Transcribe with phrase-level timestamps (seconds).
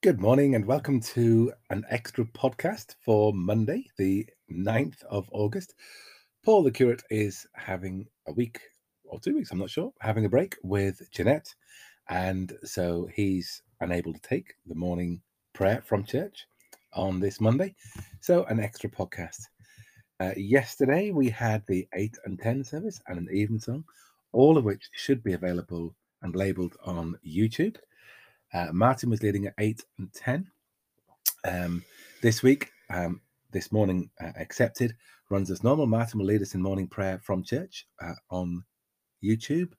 [0.00, 5.74] Good morning and welcome to an extra podcast for Monday, the 9th of August.
[6.44, 8.60] Paul the curate is having a week
[9.02, 11.52] or two weeks, I'm not sure, having a break with Jeanette.
[12.08, 15.20] And so he's unable to take the morning
[15.52, 16.46] prayer from church
[16.92, 17.74] on this Monday.
[18.20, 19.40] So, an extra podcast.
[20.20, 23.82] Uh, yesterday we had the 8 and 10 service and an evensong,
[24.30, 25.92] all of which should be available
[26.22, 27.78] and labeled on YouTube.
[28.52, 30.50] Uh, Martin was leading at 8 and 10.
[31.44, 31.84] Um,
[32.22, 33.20] this week, um,
[33.52, 34.94] this morning, uh, accepted,
[35.30, 35.86] runs as normal.
[35.86, 38.64] Martin will lead us in morning prayer from church uh, on
[39.22, 39.72] YouTube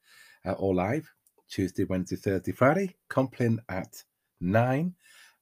[0.46, 1.10] uh, or live
[1.50, 2.96] Tuesday, Wednesday, Thursday, Friday.
[3.10, 4.04] Compline at
[4.42, 4.94] 9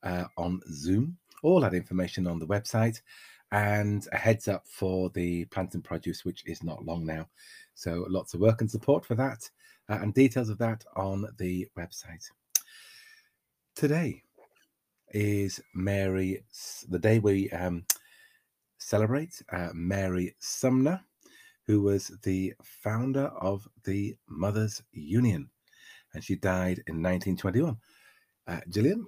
[0.04, 1.18] uh, on Zoom.
[1.44, 3.02] All that information on the website
[3.52, 7.28] and a heads up for the plant and produce, which is not long now.
[7.76, 9.50] So lots of work and support for that,
[9.90, 12.26] uh, and details of that on the website.
[13.78, 14.24] Today
[15.12, 16.42] is Mary,
[16.90, 17.86] the day we um,
[18.80, 21.00] celebrate uh, Mary Sumner,
[21.68, 25.52] who was the founder of the Mothers Union,
[26.16, 27.78] and she died in 1921.
[28.48, 28.62] Uh,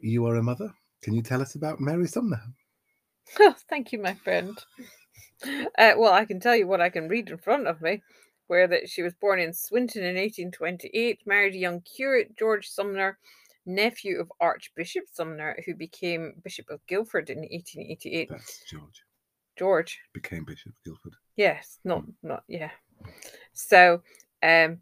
[0.04, 0.72] you are a mother.
[1.02, 2.40] Can you tell us about Mary Sumner?
[3.40, 4.56] Oh, thank you, my friend.
[5.80, 8.04] Uh, well, I can tell you what I can read in front of me,
[8.46, 13.18] where that she was born in Swinton in 1828, married a young curate, George Sumner,
[13.66, 18.30] nephew of Archbishop Sumner, who became Bishop of Guildford in 1888.
[18.30, 19.04] That's George.
[19.58, 21.14] George Became Bishop of Guildford.
[21.36, 22.72] Yes, not not yeah.
[23.54, 24.02] So,
[24.42, 24.80] um,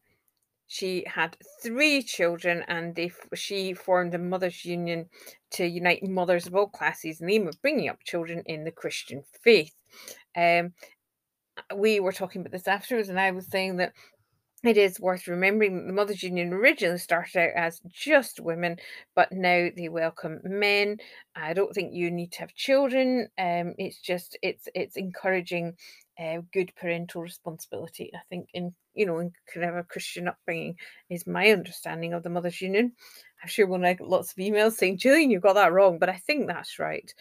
[0.67, 5.07] she had three children, and they she formed a mothers' union
[5.51, 8.71] to unite mothers of all classes in the aim of bringing up children in the
[8.71, 9.73] Christian faith.
[10.35, 10.73] Um,
[11.75, 13.93] we were talking about this afterwards, and I was saying that
[14.63, 18.77] it is worth remembering the Mothers Union originally started out as just women,
[19.15, 20.97] but now they welcome men.
[21.35, 23.27] I don't think you need to have children.
[23.37, 25.75] Um, it's just it's it's encouraging
[26.19, 28.09] uh, good parental responsibility.
[28.15, 30.75] I think in you know in kind of a Christian upbringing
[31.11, 32.93] is my understanding of the Mothers Union.
[33.43, 36.17] I'm sure we'll get lots of emails saying, Julian, you got that wrong, but I
[36.17, 37.13] think that's right.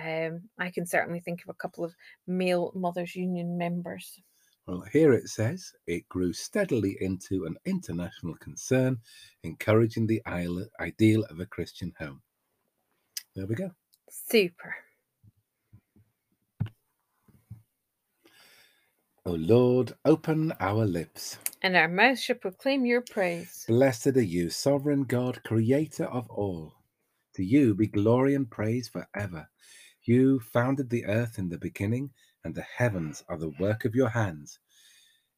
[0.00, 1.94] Um, I can certainly think of a couple of
[2.28, 4.20] male Mothers Union members.
[4.66, 8.98] Well, here it says it grew steadily into an international concern,
[9.42, 10.22] encouraging the
[10.80, 12.22] ideal of a Christian home.
[13.34, 13.72] There we go.
[14.10, 14.74] Super.
[19.26, 21.38] O Lord, open our lips.
[21.62, 23.64] And our mouth shall proclaim your praise.
[23.68, 26.74] Blessed are you, sovereign God, creator of all.
[27.36, 29.48] To you be glory and praise forever.
[30.02, 32.10] You founded the earth in the beginning
[32.44, 34.58] and the heavens are the work of your hands.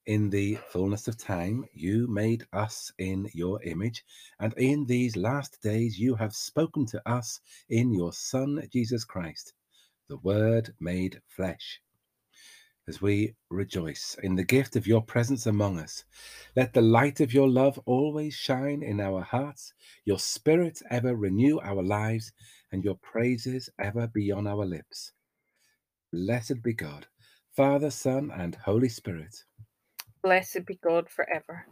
[0.07, 4.05] In the fullness of time, you made us in your image,
[4.39, 9.53] and in these last days, you have spoken to us in your Son, Jesus Christ,
[10.09, 11.81] the Word made flesh.
[12.89, 16.05] As we rejoice in the gift of your presence among us,
[16.55, 19.75] let the light of your love always shine in our hearts,
[20.05, 22.31] your Spirit ever renew our lives,
[22.71, 25.11] and your praises ever be on our lips.
[26.17, 27.07] Blessed be God,
[27.55, 29.45] Father, Son, and Holy Spirit.
[30.23, 31.67] Blessed be God forever.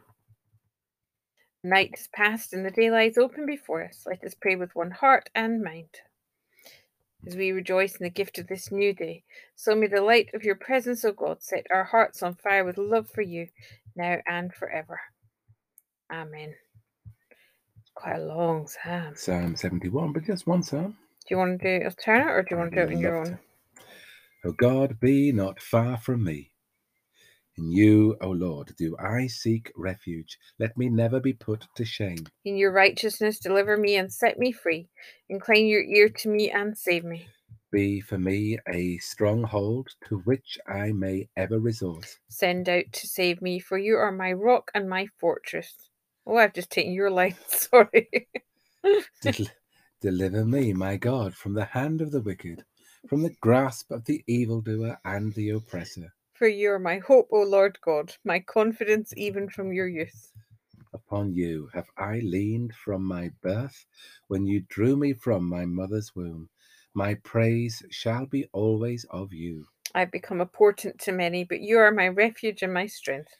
[1.62, 4.04] Night is past and the day lies open before us.
[4.06, 5.88] Let us pray with one heart and mind.
[7.26, 9.24] As we rejoice in the gift of this new day,
[9.56, 12.76] so may the light of your presence, O God, set our hearts on fire with
[12.76, 13.48] love for you,
[13.96, 15.00] now and forever.
[16.12, 16.54] Amen.
[17.94, 19.14] Quite a long psalm.
[19.16, 20.98] Psalm 71, but just one psalm.
[21.26, 23.00] Do you want to do it turn or do you want to do it in
[23.00, 23.38] your own?
[24.44, 26.52] O God, be not far from me.
[27.56, 30.38] In you, O Lord, do I seek refuge.
[30.58, 32.26] Let me never be put to shame.
[32.44, 34.88] In your righteousness, deliver me and set me free.
[35.28, 37.28] Incline your ear to me and save me.
[37.72, 42.06] Be for me a stronghold to which I may ever resort.
[42.28, 45.90] Send out to save me, for you are my rock and my fortress.
[46.26, 47.36] Oh, I've just taken your line.
[47.48, 48.08] Sorry.
[49.22, 49.48] Del-
[50.00, 52.64] deliver me, my God, from the hand of the wicked
[53.08, 56.12] from the grasp of the evildoer and the oppressor.
[56.34, 60.32] For you are my hope, O Lord God, my confidence even from your youth.
[60.92, 63.84] Upon you have I leaned from my birth,
[64.28, 66.48] when you drew me from my mother's womb.
[66.94, 69.66] My praise shall be always of you.
[69.94, 73.34] I've become a portent to many, but you are my refuge and my strength.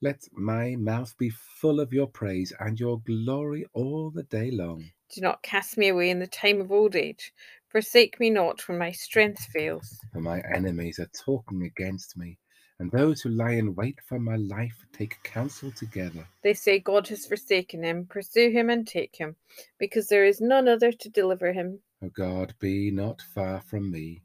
[0.00, 4.90] Let my mouth be full of your praise and your glory all the day long.
[5.12, 7.32] Do not cast me away in the time of old age.
[7.70, 10.00] Forsake me not when my strength fails.
[10.12, 12.36] For my enemies are talking against me,
[12.80, 16.26] And those who lie in wait for my life take counsel together.
[16.42, 18.06] They say God has forsaken him.
[18.06, 19.36] Pursue him and take him,
[19.78, 21.78] because there is none other to deliver him.
[22.02, 24.22] O God, be not far from me.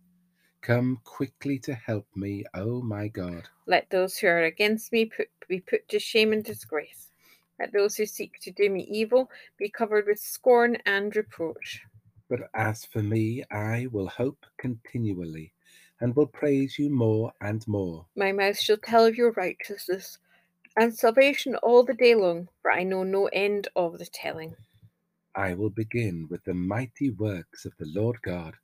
[0.62, 3.48] Come quickly to help me, O my God.
[3.68, 7.12] Let those who are against me put, be put to shame and disgrace.
[7.59, 11.81] Let those who seek to do me evil be covered with scorn and reproach.
[12.30, 15.54] But as for me, I will hope continually
[16.01, 18.07] and will praise you more and more.
[18.16, 20.18] My mouth shall tell of your righteousness
[20.77, 24.56] and salvation all the day long, for I know no end of the telling.
[25.36, 28.56] I will begin with the mighty works of the Lord God.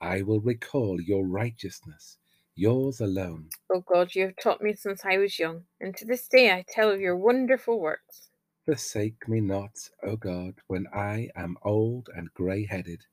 [0.00, 2.18] I will recall your righteousness,
[2.54, 3.50] yours alone.
[3.72, 6.64] O God, you have taught me since I was young, and to this day I
[6.68, 8.29] tell of your wonderful works.
[8.70, 13.04] Forsake me not, O God, when I am old and grey headed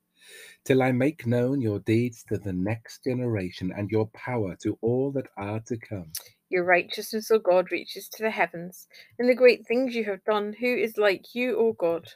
[0.64, 5.10] till I make known your deeds to the next generation and your power to all
[5.16, 6.12] that are to come.
[6.48, 8.86] Your righteousness, O God, reaches to the heavens,
[9.18, 10.54] and the great things you have done.
[10.60, 12.06] Who is like you, O God?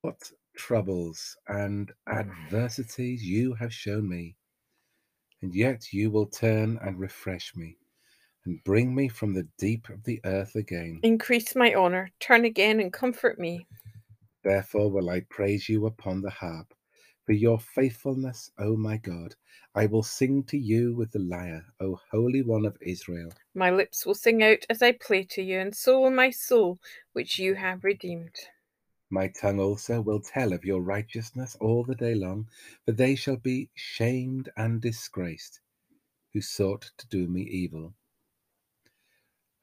[0.00, 4.34] What troubles and adversities you have shown me,
[5.42, 7.76] and yet you will turn and refresh me.
[8.46, 11.00] And bring me from the deep of the earth again.
[11.02, 13.66] Increase my honor, turn again and comfort me.
[14.44, 16.72] Therefore will I praise you upon the harp
[17.24, 19.34] for your faithfulness, O my God.
[19.74, 23.32] I will sing to you with the lyre, O Holy One of Israel.
[23.52, 26.78] My lips will sing out as I play to you, and so will my soul,
[27.14, 28.36] which you have redeemed.
[29.10, 32.48] My tongue also will tell of your righteousness all the day long,
[32.84, 35.60] for they shall be shamed and disgraced
[36.32, 37.94] who sought to do me evil.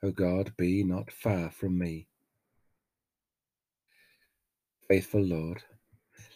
[0.04, 2.08] O God, be not far from me.
[4.90, 5.64] Faithful Lord,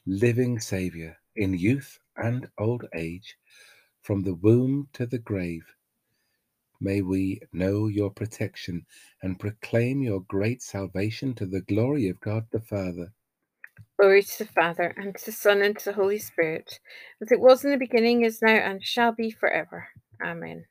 [0.06, 3.36] living Saviour, in youth and old age,
[4.04, 5.66] from the womb to the grave.
[6.80, 8.86] May we know your protection
[9.22, 13.12] and proclaim your great salvation to the glory of God the Father.
[14.00, 16.80] Glory to the Father, and to the Son, and to the Holy Spirit,
[17.22, 19.90] as it was in the beginning, is now, and shall be forever.
[20.24, 20.64] Amen.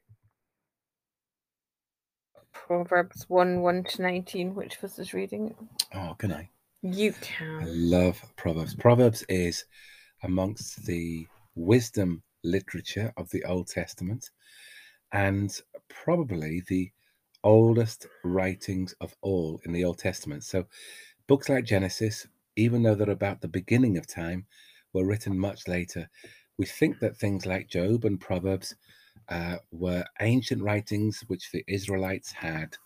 [2.66, 5.54] Proverbs 1 1 to 19, which was his reading.
[5.94, 6.50] Oh, can I?
[6.82, 7.60] You can.
[7.60, 7.90] I can.
[7.90, 8.74] love Proverbs.
[8.74, 9.64] Proverbs is
[10.24, 14.30] amongst the wisdom literature of the Old Testament
[15.12, 16.90] and probably the
[17.44, 20.42] oldest writings of all in the Old Testament.
[20.42, 20.66] So,
[21.28, 22.26] books like Genesis,
[22.56, 24.44] even though they're about the beginning of time,
[24.92, 26.10] were written much later.
[26.58, 28.74] We think that things like Job and Proverbs
[29.28, 32.76] uh, were ancient writings which the Israelites had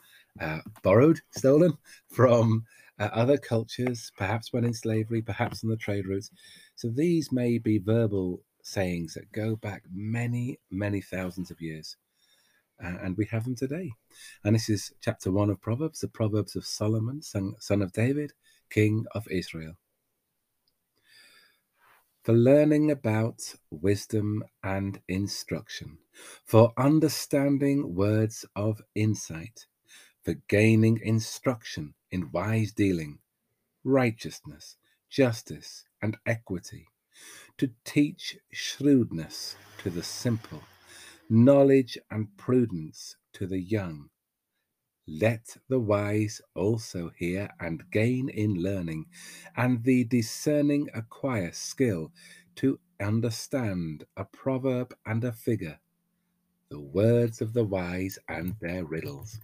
[0.41, 1.77] uh, borrowed, stolen
[2.09, 2.65] from
[2.99, 6.31] uh, other cultures, perhaps when in slavery, perhaps on the trade routes.
[6.77, 11.97] So these may be verbal sayings that go back many, many thousands of years.
[12.83, 13.93] Uh, and we have them today.
[14.45, 18.33] And this is chapter one of Proverbs, the Proverbs of Solomon, son, son of David,
[18.71, 19.75] king of Israel.
[22.23, 25.99] For learning about wisdom and instruction,
[26.45, 29.67] for understanding words of insight,
[30.23, 33.19] for gaining instruction in wise dealing,
[33.85, 34.77] righteousness,
[35.09, 36.87] justice, and equity,
[37.59, 40.63] to teach shrewdness to the simple,
[41.29, 44.09] knowledge and prudence to the young.
[45.07, 49.07] Let the wise also hear and gain in learning,
[49.57, 52.13] and the discerning acquire skill
[52.57, 55.81] to understand a proverb and a figure,
[56.71, 59.41] the words of the wise and their riddles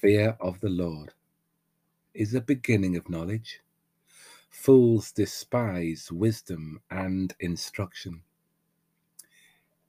[0.00, 1.12] fear of the Lord
[2.14, 3.60] is the beginning of knowledge.
[4.50, 8.22] Fools despise wisdom and instruction.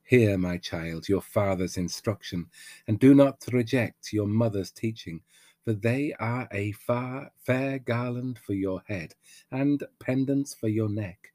[0.03, 2.47] Hear, my child, your father's instruction,
[2.87, 5.21] and do not reject your mother's teaching,
[5.63, 9.13] for they are a far, fair garland for your head
[9.51, 11.33] and pendants for your neck.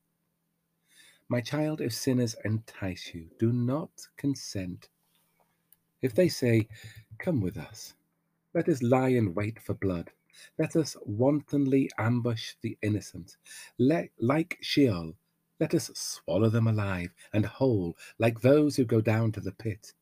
[1.29, 4.89] My child, if sinners entice you, do not consent.
[6.03, 6.69] If they say,
[7.19, 7.95] Come with us,
[8.53, 10.11] let us lie in wait for blood.
[10.59, 13.37] Let us wantonly ambush the innocent.
[13.79, 15.15] Let, like Sheol,
[15.61, 19.95] let us swallow them alive and whole, like those who go down to the pit.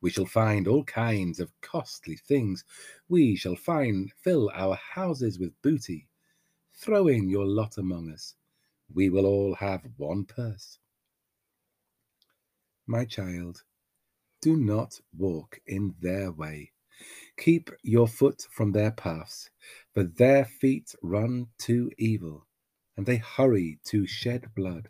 [0.00, 2.64] We shall find all kinds of costly things.
[3.08, 6.06] We shall find fill our houses with booty.
[6.74, 8.34] Throw in your lot among us.
[8.92, 10.78] We will all have one purse.
[12.86, 13.62] My child,
[14.40, 16.72] do not walk in their way
[17.36, 19.50] Keep your foot from their paths,
[19.92, 22.46] for their feet run to evil,
[22.96, 24.88] and they hurry to shed blood.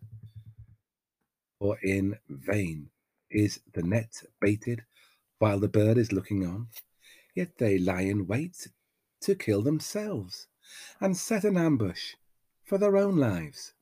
[1.59, 2.91] For in vain
[3.29, 4.85] Is the net baited
[5.39, 6.69] while the bird is looking on?
[7.35, 8.69] Yet they lie in wait
[9.23, 10.47] to kill themselves
[11.01, 12.15] and set an ambush
[12.63, 13.75] for their own lives.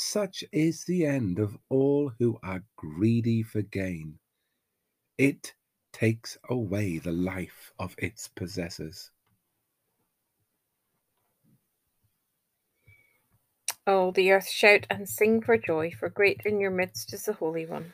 [0.00, 4.20] Such is the end of all who are greedy for gain.
[5.18, 5.54] It
[5.92, 9.10] takes away the life of its possessors.
[13.88, 17.32] All the earth shout and sing for joy, for great in your midst is the
[17.32, 17.92] Holy One.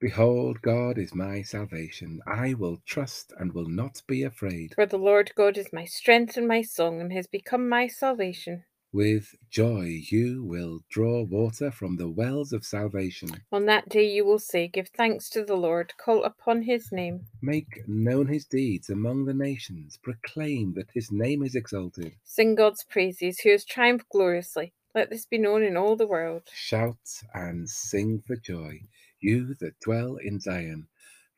[0.00, 2.22] Behold, God is my salvation.
[2.26, 4.72] I will trust and will not be afraid.
[4.74, 8.64] For the Lord God is my strength and my song, and has become my salvation.
[8.94, 13.30] With joy you will draw water from the wells of salvation.
[13.50, 17.24] On that day you will say, Give thanks to the Lord, call upon his name.
[17.40, 22.12] Make known his deeds among the nations, proclaim that his name is exalted.
[22.22, 24.74] Sing God's praises, who has triumphed gloriously.
[24.94, 26.42] Let this be known in all the world.
[26.52, 28.80] Shout and sing for joy,
[29.20, 30.86] you that dwell in Zion,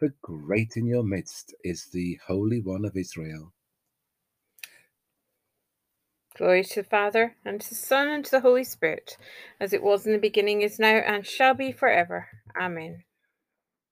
[0.00, 3.52] for great in your midst is the Holy One of Israel.
[6.36, 9.16] Glory to the Father, and to the Son, and to the Holy Spirit,
[9.60, 12.26] as it was in the beginning, is now, and shall be forever.
[12.60, 13.04] Amen.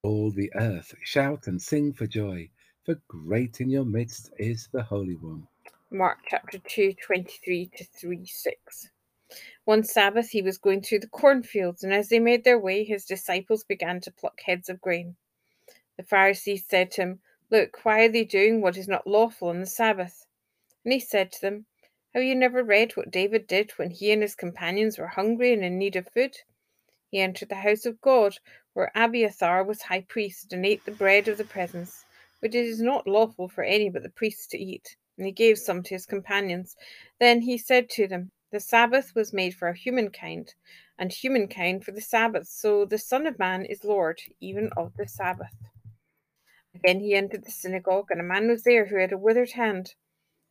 [0.02, 2.50] All the earth shout and sing for joy,
[2.84, 5.46] for great in your midst is the Holy One.
[5.92, 8.90] Mark chapter 2, 23 to 3 6.
[9.64, 13.04] One Sabbath he was going through the cornfields, and as they made their way, his
[13.04, 15.14] disciples began to pluck heads of grain.
[15.96, 17.20] The Pharisees said to him,
[17.50, 20.26] Look, why are they doing what is not lawful on the Sabbath?
[20.84, 21.66] And he said to them,
[22.14, 25.64] Have you never read what David did when he and his companions were hungry and
[25.64, 26.36] in need of food?
[27.10, 28.36] He entered the house of God,
[28.74, 32.04] where Abiathar was high priest, and ate the bread of the presence,
[32.40, 34.96] which it is not lawful for any but the priests to eat.
[35.16, 36.76] And he gave some to his companions.
[37.18, 40.54] Then he said to them, the Sabbath was made for humankind,
[40.98, 42.46] and humankind for the Sabbath.
[42.46, 45.54] So the Son of Man is Lord, even of the Sabbath.
[46.74, 49.94] Again he entered the synagogue, and a man was there who had a withered hand.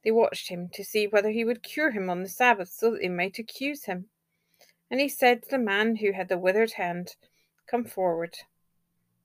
[0.03, 3.01] They watched him to see whether he would cure him on the Sabbath, so that
[3.01, 4.09] they might accuse him.
[4.89, 7.15] And he said to the man who had the withered hand,
[7.67, 8.37] Come forward.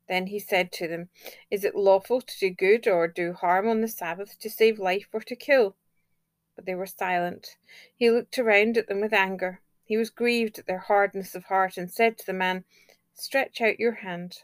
[0.09, 1.09] Then he said to them,
[1.51, 5.09] Is it lawful to do good or do harm on the Sabbath, to save life
[5.13, 5.77] or to kill?
[6.57, 7.57] but they were silent.
[7.95, 9.61] He looked around at them with anger.
[9.85, 12.65] He was grieved at their hardness of heart and said to the man,
[13.15, 14.43] Stretch out your hand.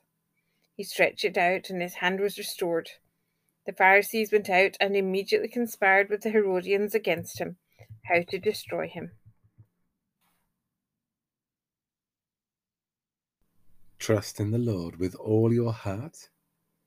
[0.76, 2.90] He stretched it out, and his hand was restored.
[3.66, 7.56] The Pharisees went out and immediately conspired with the Herodians against him,
[8.06, 9.12] how to destroy him.
[13.98, 16.28] Trust in the Lord with all your heart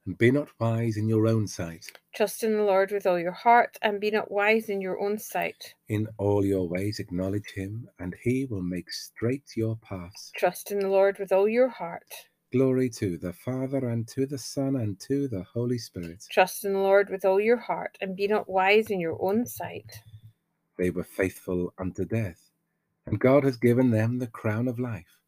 [0.06, 1.86] and be not wise in your own sight.
[2.14, 5.18] Trust in the Lord with all your heart, and be not wise in your own
[5.18, 5.74] sight.
[5.88, 10.32] In all your ways acknowledge him, and he will make straight your paths.
[10.36, 12.06] Trust in the Lord with all your heart.
[12.52, 16.24] Glory to the Father, and to the Son, and to the Holy Spirit.
[16.30, 19.46] Trust in the Lord with all your heart, and be not wise in your own
[19.46, 20.02] sight.
[20.78, 22.52] They were faithful unto death,
[23.06, 25.20] and God has given them the crown of life.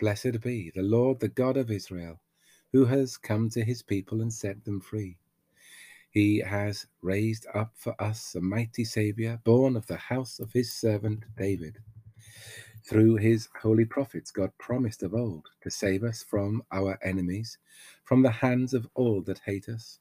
[0.00, 2.20] Blessed be the Lord, the God of Israel
[2.72, 5.18] who has come to his people and set them free.
[6.10, 10.72] He has raised up for us a mighty Saviour, born of the house of his
[10.72, 11.78] servant David.
[12.84, 17.58] Through his holy prophets, God promised of old to save us from our enemies,
[18.04, 20.00] from the hands of all that hate us,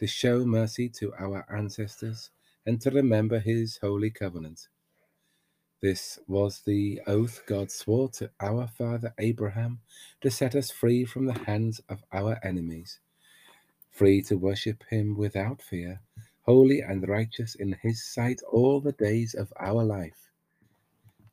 [0.00, 2.30] to show mercy to our ancestors,
[2.66, 4.60] and to remember his holy covenant
[5.82, 9.80] this was the oath God swore to our father Abraham
[10.22, 13.00] to set us free from the hands of our enemies,
[13.90, 16.00] free to worship him without fear,
[16.42, 20.29] holy and righteous in his sight all the days of our life.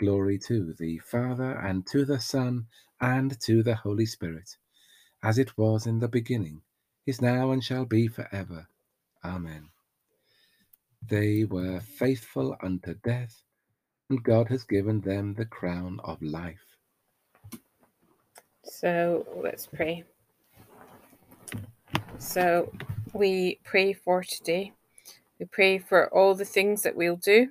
[0.00, 2.66] Glory to the Father, and to the Son,
[3.00, 4.56] and to the Holy Spirit,
[5.22, 6.62] as it was in the beginning,
[7.06, 8.66] is now, and shall be for ever.
[9.24, 9.68] Amen.
[11.06, 13.42] They were faithful unto death
[14.10, 16.76] and God has given them the crown of life.
[18.64, 20.04] So let's pray.
[22.18, 22.72] So
[23.14, 24.72] we pray for today.
[25.38, 27.48] We pray for all the things that we'll do,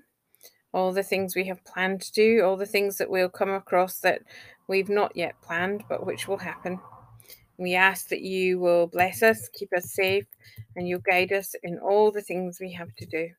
[0.74, 4.00] all the things we have planned to do, all the things that we'll come across
[4.00, 4.22] that
[4.68, 6.80] we've not yet planned but which will happen.
[7.58, 10.26] We ask that you will bless us, keep us safe,
[10.76, 13.30] and you'll guide us in all the things we have to do.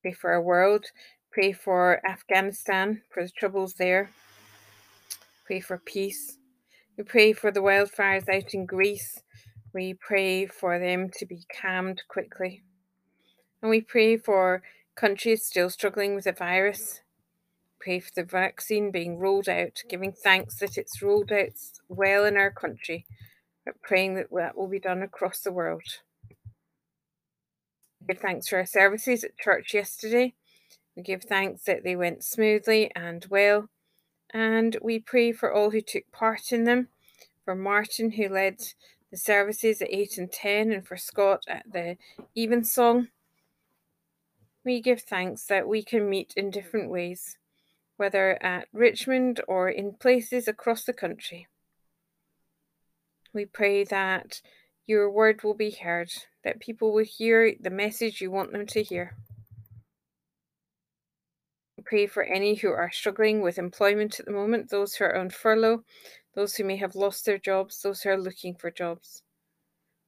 [0.00, 0.86] Pray for our world.
[1.30, 4.10] Pray for Afghanistan, for the troubles there.
[5.44, 6.38] Pray for peace.
[6.96, 9.20] We pray for the wildfires out in Greece.
[9.74, 12.62] We pray for them to be calmed quickly.
[13.60, 14.62] And we pray for
[14.96, 17.00] countries still struggling with the virus.
[17.78, 21.52] Pray for the vaccine being rolled out, giving thanks that it's rolled out
[21.88, 23.06] well in our country,
[23.64, 25.82] but praying that that will be done across the world.
[28.08, 30.34] Give thanks for our services at church yesterday.
[30.96, 33.68] We give thanks that they went smoothly and well,
[34.32, 36.88] and we pray for all who took part in them,
[37.44, 38.60] for Martin who led
[39.10, 41.96] the services at 8 and 10, and for Scott at the
[42.34, 43.08] evensong.
[44.66, 47.38] We give thanks that we can meet in different ways,
[47.98, 51.46] whether at Richmond or in places across the country.
[53.32, 54.42] We pray that
[54.84, 56.10] your word will be heard,
[56.42, 59.14] that people will hear the message you want them to hear.
[61.84, 65.30] Pray for any who are struggling with employment at the moment, those who are on
[65.30, 65.84] furlough,
[66.34, 69.22] those who may have lost their jobs, those who are looking for jobs.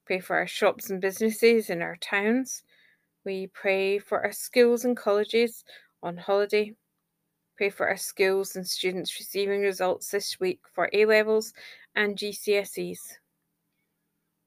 [0.05, 2.65] Pray for our shops and businesses in our towns,
[3.29, 5.63] we pray for our schools and colleges
[6.03, 6.73] on holiday.
[7.59, 11.53] Pray for our schools and students receiving results this week for A levels
[11.95, 13.19] and GCSEs.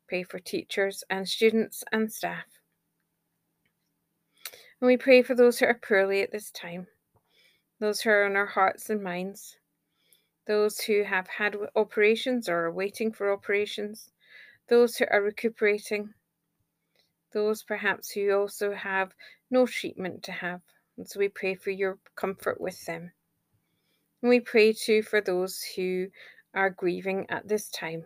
[0.10, 2.46] Pray for teachers and students and staff.
[4.82, 6.88] And we pray for those who are poorly at this time,
[7.80, 9.58] those who are on our hearts and minds,
[10.48, 14.10] those who have had operations or are waiting for operations,
[14.70, 16.16] those who are recuperating,
[17.34, 19.14] those perhaps who also have
[19.50, 20.62] no treatment to have.
[20.98, 23.12] And so we pray for your comfort with them.
[24.22, 26.08] And we pray too for those who
[26.54, 28.06] are grieving at this time,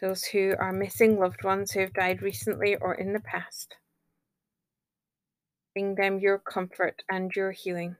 [0.00, 3.76] those who are missing loved ones who have died recently or in the past.
[5.74, 7.96] Bring them your comfort and your healing.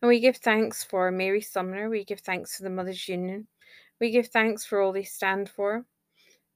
[0.00, 1.88] And we give thanks for Mary Sumner.
[1.88, 3.46] We give thanks for the Mothers Union.
[4.00, 5.84] We give thanks for all they stand for.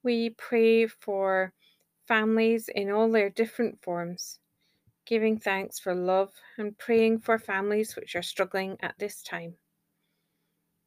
[0.03, 1.53] We pray for
[2.09, 4.38] families in all their different forms,
[5.05, 9.55] giving thanks for love and praying for families which are struggling at this time.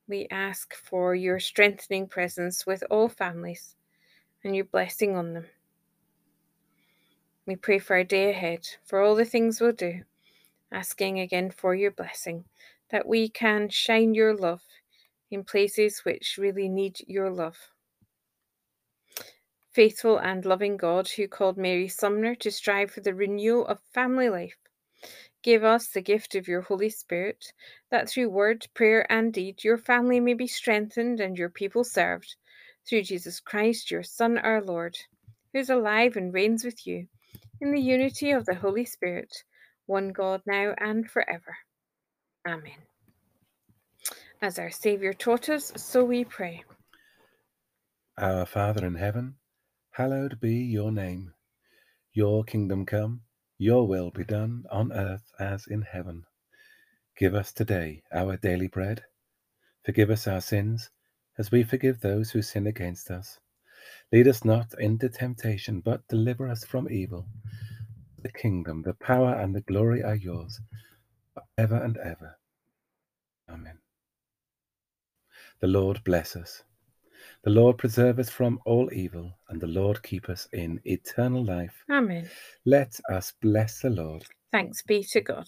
[0.07, 3.75] We ask for your strengthening presence with all families
[4.43, 5.45] and your blessing on them.
[7.45, 10.01] We pray for our day ahead, for all the things we'll do,
[10.71, 12.45] asking again for your blessing,
[12.89, 14.62] that we can shine your love
[15.29, 17.57] in places which really need your love
[19.73, 24.29] faithful and loving God who called Mary Sumner to strive for the renewal of family
[24.29, 24.57] life.
[25.43, 27.53] Give us the gift of your Holy Spirit,
[27.89, 32.36] that through word, prayer, and deed your family may be strengthened and your people served.
[32.88, 34.97] Through Jesus Christ, your Son, our Lord,
[35.51, 37.07] who is alive and reigns with you,
[37.60, 39.43] in the unity of the Holy Spirit,
[39.86, 41.57] one God now and forever.
[42.47, 42.79] Amen.
[44.41, 46.63] As our Saviour taught us, so we pray.
[48.17, 49.36] Our Father in heaven,
[49.91, 51.34] Hallowed be your name.
[52.13, 53.21] Your kingdom come,
[53.58, 56.23] your will be done on earth as in heaven.
[57.17, 59.04] Give us today our daily bread.
[59.86, 60.89] Forgive us our sins,
[61.38, 63.38] as we forgive those who sin against us.
[64.13, 67.27] Lead us not into temptation, but deliver us from evil.
[68.21, 70.62] The kingdom, the power, and the glory are yours,
[71.58, 72.38] ever and ever.
[73.49, 73.80] Amen.
[75.60, 76.63] The Lord bless us
[77.43, 81.84] the Lord preserve us from all evil, and the Lord keep us in eternal life.
[81.89, 82.30] Amen.
[82.65, 84.23] Let us bless the Lord.
[84.51, 85.47] Thanks be to God.